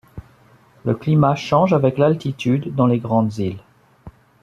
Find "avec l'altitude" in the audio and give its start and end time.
1.73-2.73